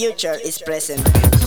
future 0.00 0.38
is 0.42 0.56
present. 0.62 1.39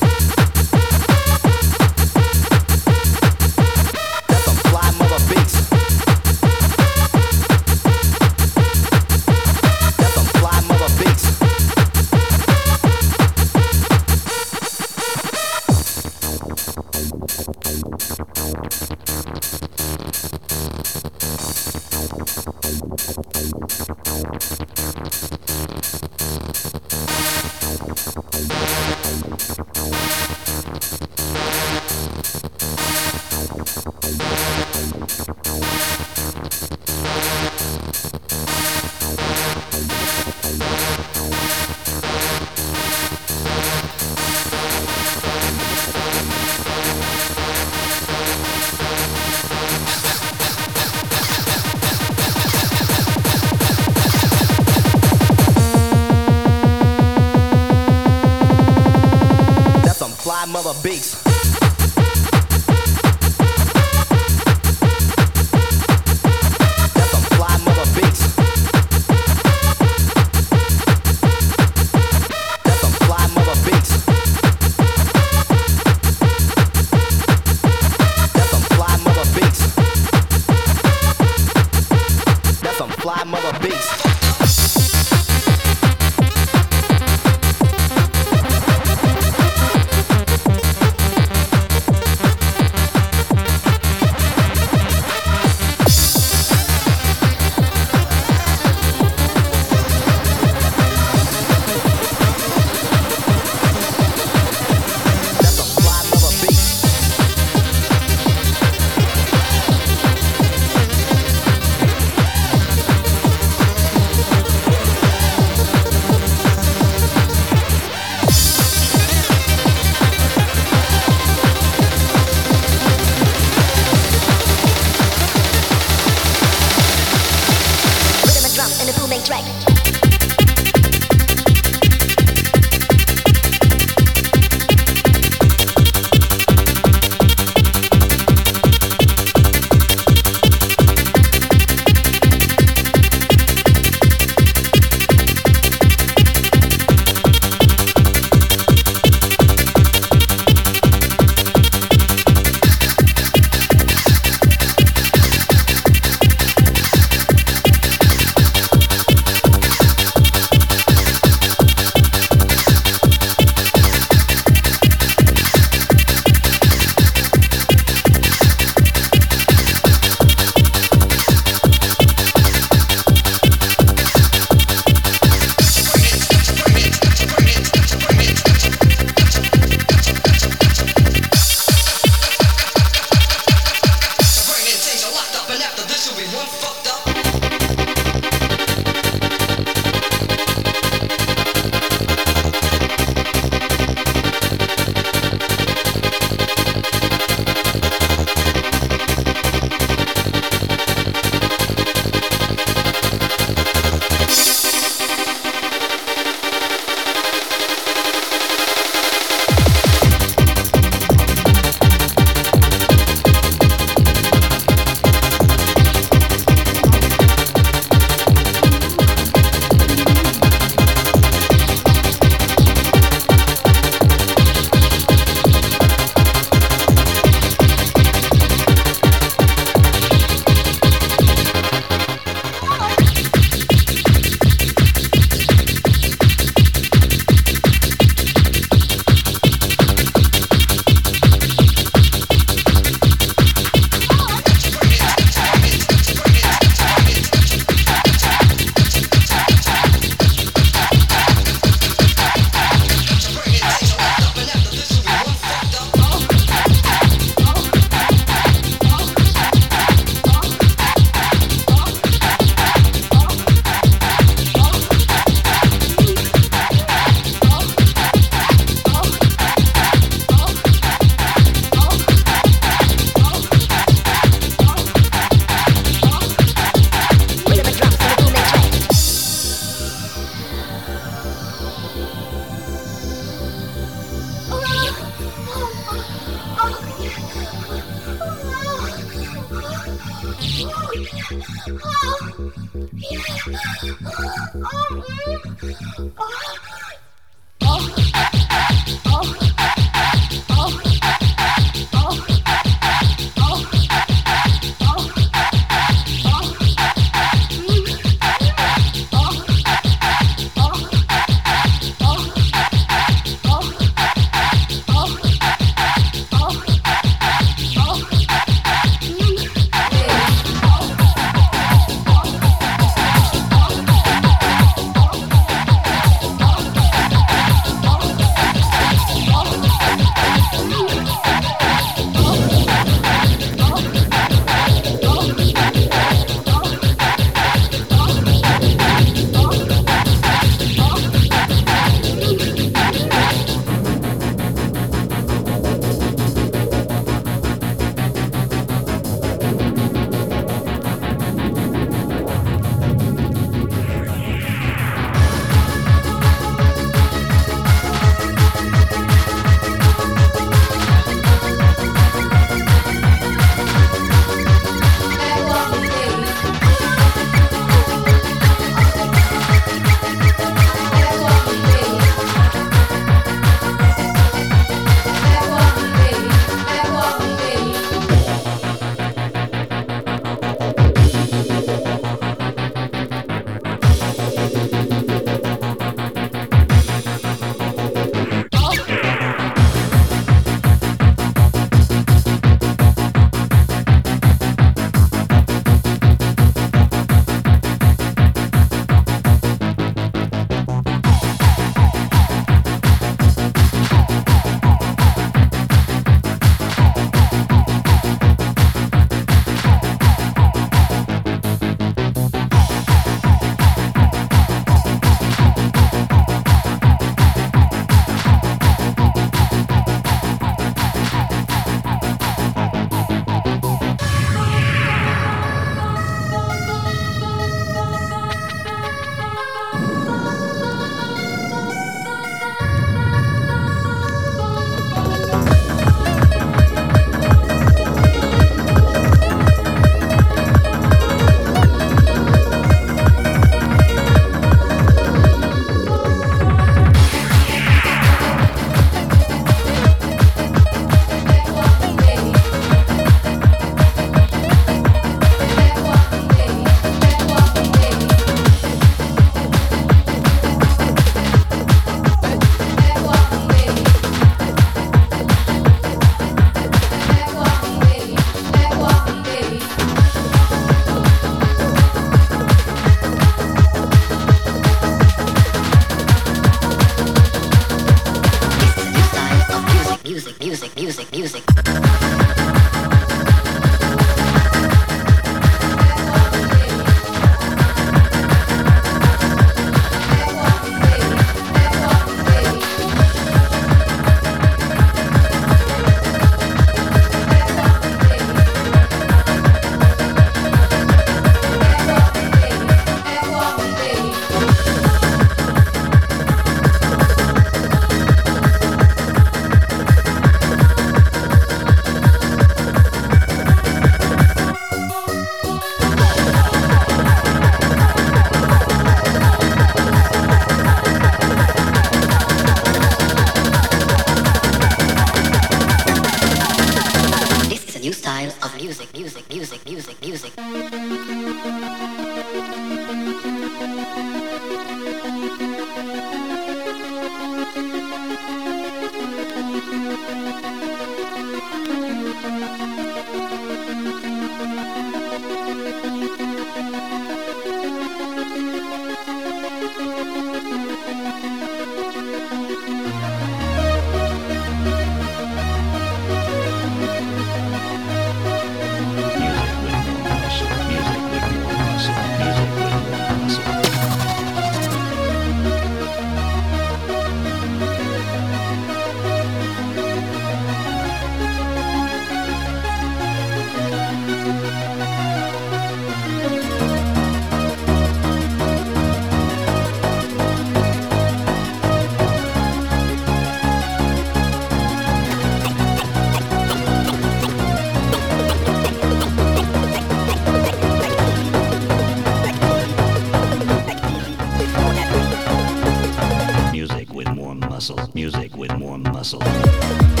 Thank 599.43 599.99
you. 599.99 600.00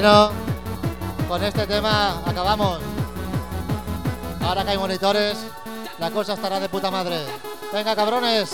Bueno, 0.00 0.30
con 1.26 1.42
este 1.42 1.66
tema 1.66 2.22
acabamos. 2.24 2.78
Ahora 4.40 4.62
que 4.62 4.70
hay 4.70 4.78
monitores, 4.78 5.36
la 5.98 6.12
cosa 6.12 6.34
estará 6.34 6.60
de 6.60 6.68
puta 6.68 6.88
madre. 6.88 7.26
Venga, 7.72 7.96
cabrones. 7.96 8.48